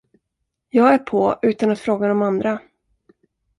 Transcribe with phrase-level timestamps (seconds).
[0.69, 2.59] Jag är på, utan att fråga de andra!